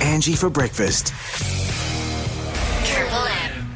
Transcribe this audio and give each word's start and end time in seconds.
Angie 0.00 0.36
for 0.36 0.50
breakfast. 0.50 1.12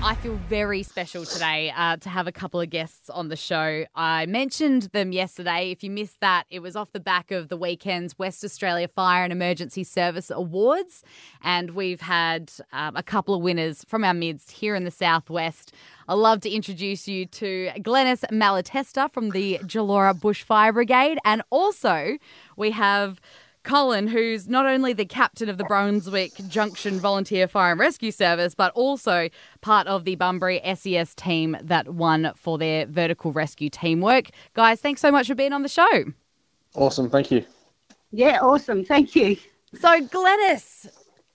I 0.03 0.15
feel 0.15 0.37
very 0.49 0.83
special 0.83 1.27
today 1.27 1.73
uh, 1.77 1.99
to 1.99 2.08
have 2.08 2.27
a 2.27 2.33
couple 2.33 2.58
of 2.58 2.71
guests 2.71 3.11
on 3.11 3.29
the 3.29 3.37
show. 3.37 3.85
I 3.95 4.25
mentioned 4.25 4.85
them 4.93 5.12
yesterday. 5.12 5.71
If 5.71 5.85
you 5.85 5.91
missed 5.91 6.21
that, 6.21 6.45
it 6.51 6.61
was 6.61 6.75
off 6.75 6.91
the 6.93 7.01
back 7.01 7.30
of 7.30 7.48
the 7.48 7.56
weekend's 7.56 8.19
West 8.19 8.43
Australia 8.43 8.88
Fire 8.88 9.22
and 9.22 9.33
Emergency 9.33 9.85
Service 9.85 10.30
Awards. 10.30 11.04
And 11.42 11.72
we've 11.72 12.01
had 12.01 12.50
um, 12.72 12.96
a 12.96 13.02
couple 13.02 13.34
of 13.34 13.42
winners 13.42 13.84
from 13.87 14.02
our 14.02 14.14
midst 14.14 14.52
here 14.52 14.74
in 14.74 14.84
the 14.84 14.90
Southwest. 14.90 15.74
I'd 16.09 16.14
love 16.14 16.41
to 16.41 16.50
introduce 16.50 17.06
you 17.06 17.27
to 17.27 17.70
Glenys 17.77 18.24
Malatesta 18.32 19.12
from 19.12 19.30
the 19.30 19.59
Gelorup 19.64 20.20
Bushfire 20.20 20.73
Brigade. 20.73 21.18
And 21.27 21.42
also, 21.50 22.16
we 22.56 22.70
have 22.70 23.20
Colin, 23.62 24.09
who's 24.09 24.48
not 24.48 24.66
only 24.66 24.93
the 24.93 25.05
captain 25.05 25.48
of 25.48 25.59
the 25.59 25.65
Brunswick 25.65 26.33
Junction 26.48 26.98
Volunteer 26.98 27.47
Fire 27.47 27.73
and 27.73 27.80
Rescue 27.80 28.11
Service, 28.11 28.55
but 28.55 28.73
also 28.75 29.29
part 29.61 29.87
of 29.87 30.05
the 30.05 30.15
Bunbury 30.15 30.61
SES 30.75 31.15
team 31.15 31.57
that 31.62 31.89
won 31.89 32.33
for 32.37 32.59
their 32.59 32.87
vertical 32.87 33.33
rescue 33.33 33.69
teamwork. 33.69 34.31
Guys, 34.55 34.81
thanks 34.81 35.01
so 35.01 35.11
much 35.11 35.27
for 35.27 35.34
being 35.34 35.53
on 35.53 35.62
the 35.62 35.69
show. 35.69 36.05
Awesome, 36.75 37.11
thank 37.11 37.31
you. 37.31 37.45
Yeah, 38.12 38.39
awesome. 38.41 38.84
Thank 38.84 39.15
you. 39.15 39.37
So, 39.75 39.89
Glenys, 40.01 40.89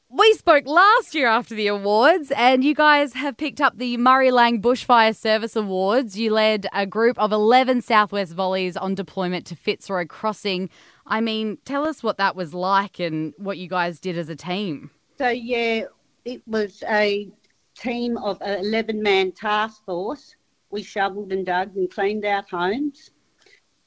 we 0.10 0.34
spoke 0.34 0.68
last 0.68 1.16
year 1.16 1.28
after 1.28 1.56
the 1.56 1.68
awards, 1.68 2.32
and 2.32 2.64
you 2.64 2.76
guys 2.76 3.14
have 3.14 3.38
picked 3.38 3.60
up 3.60 3.78
the 3.78 3.98
Murray 3.98 4.32
Lang 4.32 4.62
Bushfire 4.62 5.16
Service 5.16 5.56
Awards. 5.56 6.18
You 6.18 6.32
led 6.32 6.68
a 6.74 6.86
group 6.86 7.18
of 7.18 7.32
11 7.32 7.82
Southwest 7.82 8.34
volleys 8.34 8.78
on 8.78 8.94
deployment 8.96 9.46
to 9.48 9.56
Fitzroy 9.56 10.06
Crossing. 10.06 10.70
I 11.08 11.22
mean, 11.22 11.58
tell 11.66 11.88
us 11.88 12.04
what 12.04 12.18
that 12.18 12.36
was 12.36 12.54
like 12.54 13.00
and 13.00 13.34
what 13.38 13.58
you 13.58 13.68
guys 13.68 14.00
did 14.00 14.18
as 14.18 14.30
a 14.30 14.36
team. 14.36 14.92
So, 15.18 15.30
yeah, 15.30 15.86
it 16.24 16.42
was 16.48 16.84
a 16.88 17.30
team 17.76 18.18
of 18.18 18.40
an 18.42 18.60
11 18.60 19.02
man 19.02 19.32
task 19.32 19.84
force. 19.86 20.36
We 20.70 20.84
shoveled 20.84 21.32
and 21.32 21.46
dug 21.46 21.76
and 21.76 21.90
cleaned 21.90 22.26
out 22.26 22.50
homes. 22.50 23.12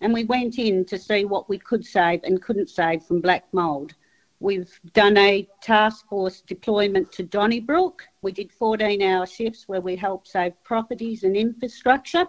And 0.01 0.13
we 0.13 0.25
went 0.25 0.59
in 0.59 0.85
to 0.87 0.99
see 0.99 1.25
what 1.25 1.49
we 1.49 1.59
could 1.59 1.85
save 1.85 2.23
and 2.25 2.43
couldn't 2.43 2.71
save 2.71 3.03
from 3.05 3.21
black 3.21 3.45
mould. 3.53 3.95
We've 4.41 4.73
done 4.93 5.17
a 5.17 5.49
task 5.63 6.09
force 6.09 6.41
deployment 6.43 7.11
to 7.13 7.25
Donnybrook. 7.25 8.05
We 8.23 8.33
did 8.33 8.53
14 8.53 9.03
hour 9.03 9.27
shifts 9.27 9.65
where 9.67 9.81
we 9.81 9.97
helped 9.97 10.29
save 10.29 10.53
properties 10.63 11.25
and 11.25 11.37
infrastructure. 11.37 12.27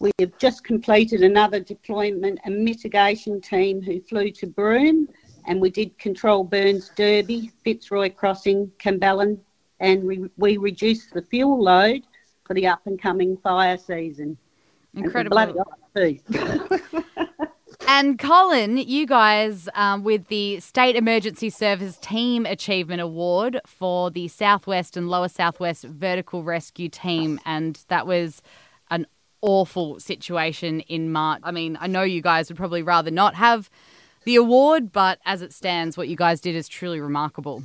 We 0.00 0.10
have 0.20 0.38
just 0.38 0.64
completed 0.64 1.22
another 1.22 1.60
deployment 1.60 2.38
and 2.44 2.64
mitigation 2.64 3.40
team 3.40 3.82
who 3.82 4.00
flew 4.00 4.30
to 4.32 4.46
Broome 4.46 5.08
and 5.46 5.60
we 5.60 5.70
did 5.70 5.98
control 5.98 6.44
Burns 6.44 6.90
Derby, 6.94 7.50
Fitzroy 7.64 8.10
Crossing, 8.10 8.70
Camballin, 8.78 9.38
and 9.80 10.04
we, 10.04 10.28
we 10.36 10.56
reduced 10.56 11.14
the 11.14 11.22
fuel 11.22 11.62
load 11.62 12.02
for 12.46 12.54
the 12.54 12.66
up 12.66 12.86
and 12.86 13.00
coming 13.00 13.36
fire 13.38 13.78
season. 13.78 14.36
Incredible. 14.94 15.36
And 17.90 18.18
Colin, 18.18 18.76
you 18.76 19.06
guys, 19.06 19.66
um, 19.74 20.04
with 20.04 20.28
the 20.28 20.60
State 20.60 20.94
Emergency 20.94 21.48
Service 21.48 21.96
Team 21.96 22.44
Achievement 22.44 23.00
Award 23.00 23.62
for 23.64 24.10
the 24.10 24.28
Southwest 24.28 24.94
and 24.94 25.08
Lower 25.08 25.28
Southwest 25.30 25.84
Vertical 25.84 26.42
Rescue 26.42 26.90
Team, 26.90 27.40
and 27.46 27.82
that 27.88 28.06
was 28.06 28.42
an 28.90 29.06
awful 29.40 29.98
situation 30.00 30.80
in 30.80 31.10
March. 31.10 31.40
I 31.42 31.50
mean, 31.50 31.78
I 31.80 31.86
know 31.86 32.02
you 32.02 32.20
guys 32.20 32.50
would 32.50 32.58
probably 32.58 32.82
rather 32.82 33.10
not 33.10 33.34
have 33.36 33.70
the 34.24 34.36
award, 34.36 34.92
but 34.92 35.18
as 35.24 35.40
it 35.40 35.54
stands, 35.54 35.96
what 35.96 36.08
you 36.08 36.16
guys 36.16 36.42
did 36.42 36.54
is 36.54 36.68
truly 36.68 37.00
remarkable. 37.00 37.62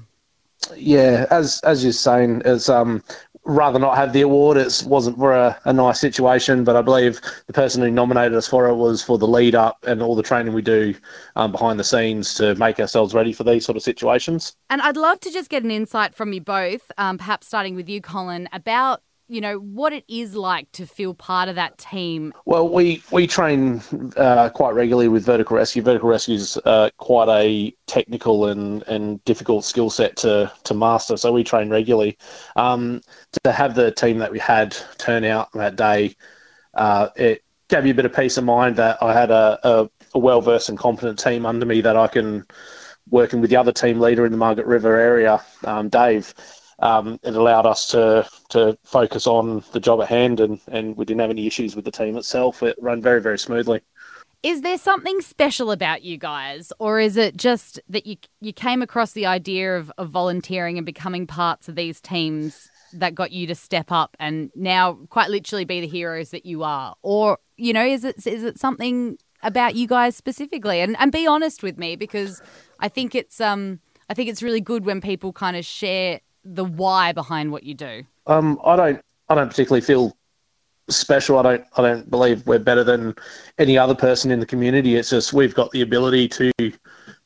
Yeah, 0.74 1.26
as 1.32 1.60
as 1.66 1.84
you're 1.84 1.92
saying, 1.92 2.44
it's 2.46 2.70
um 2.70 3.04
rather 3.46 3.80
not 3.80 3.98
have 3.98 4.14
the 4.14 4.22
award. 4.22 4.58
It 4.58 4.84
wasn't 4.86 5.18
for 5.18 5.34
a, 5.34 5.60
a 5.66 5.74
nice 5.74 6.00
situation, 6.00 6.64
but 6.64 6.76
I 6.76 6.82
believe 6.82 7.20
the 7.48 7.54
person 7.54 7.82
who 7.82 7.92
nominated 7.92 8.36
us 8.36 8.48
for 8.48 8.68
it 8.68 8.76
was 8.76 9.04
for 9.04 9.18
the 9.18 9.28
lead 9.28 9.56
up 9.56 9.78
and 9.86 10.02
all 10.02 10.16
the 10.16 10.24
training 10.24 10.54
we 10.54 10.62
do 10.62 10.96
um, 11.36 11.52
behind 11.52 11.80
the 11.80 11.84
scenes 11.84 12.34
to 12.36 12.56
make 12.56 12.80
ourselves 12.80 13.14
ready 13.14 13.34
for 13.34 13.44
these 13.44 13.66
sort 13.66 13.76
of 13.76 13.84
situations. 13.84 14.56
And 14.70 14.82
I'd 14.82 14.98
love 14.98 15.20
to 15.22 15.32
just 15.32 15.50
get 15.50 15.64
an 15.64 15.72
insight 15.72 16.16
from 16.16 16.34
you 16.34 16.42
both, 16.42 16.92
um, 16.98 17.18
perhaps 17.18 17.48
starting 17.48 17.76
with 17.76 17.90
you, 17.90 18.02
Colin, 18.02 18.48
about 18.54 19.02
you 19.28 19.42
know 19.42 19.58
what 19.58 19.94
it 19.94 20.04
is 20.08 20.36
like 20.36 20.72
to 20.74 20.86
feel 20.86 21.14
part 21.14 21.50
of 21.50 21.56
that 21.56 21.78
team. 21.78 22.34
Well, 22.46 22.68
we 22.68 23.02
we 23.12 23.28
train 23.28 23.82
uh, 24.18 24.50
quite 24.50 24.72
regularly 24.72 25.08
with 25.08 25.26
vertical 25.26 25.58
rescue. 25.58 25.82
Vertical 25.82 26.10
rescue 26.10 26.36
is 26.36 26.58
uh, 26.66 26.90
quite 26.98 27.30
a 27.30 27.76
technical 27.88 28.48
and, 28.48 28.84
and 28.84 29.24
difficult 29.26 29.66
skill 29.66 29.90
set 29.90 30.16
to 30.18 30.52
to 30.64 30.74
master. 30.74 31.18
So 31.18 31.32
we 31.32 31.44
train 31.44 31.70
regularly. 31.70 32.18
Um, 32.56 33.02
to 33.44 33.52
have 33.52 33.76
the 33.76 33.92
team 33.92 34.20
that 34.20 34.32
we 34.32 34.40
had 34.40 34.76
turn 34.98 35.24
out 35.24 35.52
that 35.54 35.76
day, 35.76 36.16
uh, 36.74 37.10
it 37.16 37.44
gave 37.70 37.84
me 37.84 37.92
a 37.92 37.94
bit 37.94 38.06
of 38.06 38.14
peace 38.14 38.38
of 38.38 38.44
mind 38.44 38.76
that 38.76 39.02
I 39.02 39.14
had 39.14 39.32
a, 39.32 39.60
a, 39.64 39.90
a 40.14 40.20
well 40.20 40.42
versed 40.42 40.70
and 40.70 40.78
competent 40.78 41.18
team 41.18 41.46
under 41.46 41.66
me 41.66 41.82
that 41.82 41.96
I 41.96 42.08
can 42.08 42.46
working 43.10 43.42
with 43.42 43.50
the 43.50 43.56
other 43.56 43.72
team 43.72 44.00
leader 44.00 44.26
in 44.26 44.32
the 44.32 44.38
Margaret 44.38 44.66
River 44.66 44.98
area, 44.98 45.42
um, 45.66 45.90
Dave 45.90 46.34
um, 46.84 47.18
it 47.24 47.34
allowed 47.36 47.66
us 47.66 47.88
to 47.88 48.28
to 48.50 48.78
focus 48.84 49.26
on 49.26 49.64
the 49.72 49.80
job 49.80 50.02
at 50.02 50.10
hand, 50.10 50.40
and, 50.42 50.60
and 50.68 50.98
we 50.98 51.06
didn't 51.06 51.22
have 51.22 51.30
any 51.30 51.48
issues 51.48 51.76
with 51.76 51.86
the 51.86 51.92
team 51.92 52.18
itself. 52.18 52.62
It 52.62 52.76
ran 52.80 53.02
very 53.02 53.22
very 53.22 53.40
smoothly. 53.40 53.82
Is 54.44 54.62
there 54.62 54.78
something 54.78 55.22
special 55.22 55.72
about 55.72 56.04
you 56.04 56.18
guys, 56.18 56.74
or 56.80 57.00
is 57.00 57.16
it 57.16 57.38
just 57.38 57.80
that 57.88 58.06
you 58.06 58.18
you 58.42 58.52
came 58.52 58.82
across 58.82 59.14
the 59.14 59.26
idea 59.26 59.78
of, 59.78 59.92
of 59.98 60.10
volunteering 60.10 60.78
and 60.78 60.86
becoming 60.86 61.26
parts 61.26 61.70
of 61.70 61.76
these 61.76 62.02
teams 62.02 62.70
that 62.92 63.16
got 63.16 63.32
you 63.32 63.48
to 63.48 63.56
step 63.56 63.92
up 63.92 64.16
and 64.20 64.52
now 64.54 64.94
quite 65.10 65.30
literally 65.30 65.66
be 65.66 65.82
the 65.82 65.88
heroes 65.88 66.32
that 66.32 66.46
you 66.46 66.64
are, 66.64 66.96
or 67.02 67.40
you 67.56 67.72
know, 67.72 67.86
is 67.86 68.04
it 68.04 68.28
is 68.28 68.44
it 68.44 68.60
something 68.60 69.18
about 69.42 69.76
you 69.76 69.88
guys 69.88 70.18
specifically? 70.18 70.82
And 70.82 70.98
and 71.00 71.14
be 71.14 71.26
honest 71.26 71.64
with 71.64 71.78
me 71.78 71.96
because 71.96 72.42
I 72.82 72.90
think 72.90 73.16
it's 73.16 73.40
um 73.40 73.80
I 74.10 74.14
think 74.14 74.28
it's 74.28 74.44
really 74.44 74.60
good 74.60 74.86
when 74.86 75.00
people 75.00 75.32
kind 75.32 75.56
of 75.56 75.64
share 75.64 76.20
the 76.44 76.66
why 76.66 77.12
behind 77.12 77.52
what 77.52 77.64
you 77.64 77.74
do? 77.74 78.04
Um, 78.28 78.60
I 78.64 78.76
don't. 78.76 79.02
I 79.30 79.36
don't 79.36 79.50
particularly 79.50 79.82
feel 79.82 80.16
special. 80.90 81.40
I 81.40 81.44
don't. 81.44 81.66
I 81.78 81.82
don't 81.82 82.10
believe 82.10 82.46
we're 82.46 82.60
better 82.60 82.84
than 82.84 83.16
any 83.58 83.78
other 83.78 83.96
person 83.96 84.32
in 84.32 84.40
the 84.40 84.46
community. 84.46 84.96
It's 84.96 85.10
just 85.10 85.34
we've 85.34 85.56
got 85.56 85.72
the 85.72 85.82
ability 85.82 86.28
to 86.30 86.52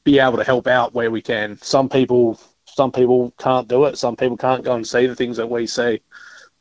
be 0.04 0.20
able 0.20 0.38
to 0.38 0.44
help 0.44 0.68
out 0.68 0.94
where 0.94 1.12
we 1.12 1.22
can. 1.22 1.58
Some 1.62 1.90
people. 1.90 2.40
Some 2.66 2.92
people 2.92 3.34
can't 3.40 3.68
do 3.68 3.86
it. 3.86 3.98
Some 3.98 4.16
people 4.16 4.38
can't 4.38 4.64
go 4.64 4.76
and 4.76 4.86
see 4.86 5.08
the 5.08 5.16
things 5.16 5.38
that 5.38 5.50
we 5.50 5.66
see. 5.66 6.00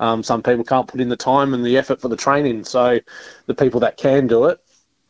Um, 0.00 0.22
some 0.22 0.42
people 0.42 0.64
can't 0.64 0.88
put 0.88 0.98
in 0.98 1.10
the 1.10 1.16
time 1.16 1.52
and 1.52 1.62
the 1.62 1.76
effort 1.76 2.00
for 2.00 2.08
the 2.08 2.16
training. 2.16 2.64
So, 2.64 2.98
the 3.44 3.54
people 3.54 3.80
that 3.80 3.98
can 3.98 4.26
do 4.26 4.46
it, 4.46 4.58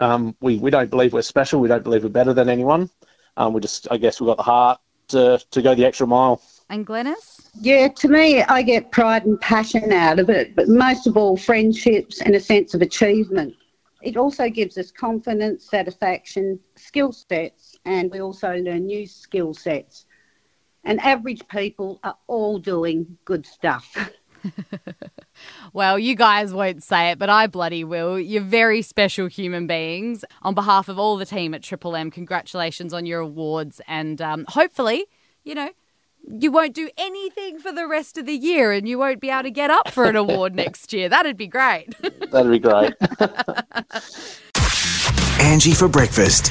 um, 0.00 0.34
we 0.40 0.58
we 0.58 0.70
don't 0.70 0.90
believe 0.90 1.12
we're 1.12 1.22
special. 1.22 1.60
We 1.60 1.68
don't 1.68 1.84
believe 1.84 2.02
we're 2.02 2.08
better 2.08 2.34
than 2.34 2.48
anyone. 2.48 2.90
Um, 3.36 3.52
we 3.52 3.60
just, 3.60 3.86
I 3.90 3.98
guess, 3.98 4.20
we've 4.20 4.26
got 4.26 4.36
the 4.36 4.42
heart 4.42 4.80
to 5.08 5.40
to 5.50 5.62
go 5.62 5.74
the 5.74 5.84
extra 5.84 6.06
mile. 6.06 6.42
And 6.68 6.86
Glenys? 6.86 7.35
Yeah, 7.60 7.88
to 7.88 8.08
me, 8.08 8.42
I 8.42 8.62
get 8.62 8.90
pride 8.90 9.24
and 9.24 9.40
passion 9.40 9.92
out 9.92 10.18
of 10.18 10.28
it, 10.28 10.54
but 10.54 10.68
most 10.68 11.06
of 11.06 11.16
all, 11.16 11.36
friendships 11.36 12.20
and 12.20 12.34
a 12.34 12.40
sense 12.40 12.74
of 12.74 12.82
achievement. 12.82 13.54
It 14.02 14.16
also 14.16 14.48
gives 14.50 14.76
us 14.78 14.90
confidence, 14.90 15.68
satisfaction, 15.68 16.60
skill 16.76 17.12
sets, 17.12 17.76
and 17.84 18.10
we 18.10 18.20
also 18.20 18.54
learn 18.56 18.86
new 18.86 19.06
skill 19.06 19.54
sets. 19.54 20.04
And 20.84 21.00
average 21.00 21.46
people 21.48 21.98
are 22.04 22.16
all 22.26 22.58
doing 22.58 23.16
good 23.24 23.46
stuff. 23.46 23.96
well, 25.72 25.98
you 25.98 26.14
guys 26.14 26.52
won't 26.52 26.82
say 26.82 27.10
it, 27.10 27.18
but 27.18 27.30
I 27.30 27.46
bloody 27.46 27.82
will. 27.84 28.20
You're 28.20 28.42
very 28.42 28.82
special 28.82 29.26
human 29.26 29.66
beings. 29.66 30.24
On 30.42 30.54
behalf 30.54 30.88
of 30.88 30.98
all 30.98 31.16
the 31.16 31.26
team 31.26 31.54
at 31.54 31.62
Triple 31.62 31.96
M, 31.96 32.10
congratulations 32.10 32.92
on 32.92 33.06
your 33.06 33.20
awards, 33.20 33.80
and 33.88 34.20
um, 34.22 34.44
hopefully, 34.48 35.06
you 35.42 35.54
know, 35.54 35.70
you 36.28 36.50
won't 36.50 36.74
do 36.74 36.90
anything 36.98 37.58
for 37.58 37.72
the 37.72 37.86
rest 37.86 38.18
of 38.18 38.26
the 38.26 38.34
year 38.34 38.72
and 38.72 38.88
you 38.88 38.98
won't 38.98 39.20
be 39.20 39.30
able 39.30 39.44
to 39.44 39.50
get 39.50 39.70
up 39.70 39.90
for 39.90 40.04
an 40.04 40.16
award 40.16 40.54
next 40.54 40.92
year. 40.92 41.08
That'd 41.08 41.36
be 41.36 41.46
great. 41.46 41.94
That'd 42.30 42.50
be 42.50 42.58
great. 42.58 42.94
Angie 45.40 45.72
for 45.72 45.88
breakfast. 45.88 46.50